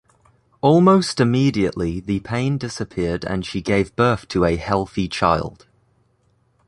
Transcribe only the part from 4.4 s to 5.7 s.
a healthy child.